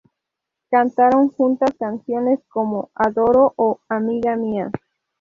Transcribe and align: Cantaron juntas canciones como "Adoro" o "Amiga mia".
Cantaron 0.71 1.29
juntas 1.29 1.75
canciones 1.77 2.39
como 2.49 2.89
"Adoro" 2.95 3.53
o 3.55 3.81
"Amiga 3.87 4.35
mia". 4.35 4.71